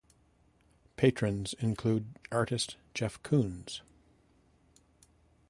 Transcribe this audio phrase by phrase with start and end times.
[0.97, 3.81] "Patrons" include artist Jeff Koons.